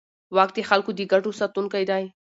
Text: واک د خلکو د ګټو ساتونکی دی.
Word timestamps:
واک 0.35 0.49
د 0.55 0.59
خلکو 0.69 0.91
د 0.95 0.99
ګټو 1.11 1.31
ساتونکی 1.39 1.83
دی. 1.91 2.03